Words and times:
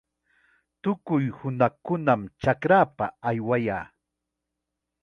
Tukuy 0.83 1.25
hunaqkunam 1.41 2.21
chakrapa 2.47 3.05
aywayaa. 3.31 3.85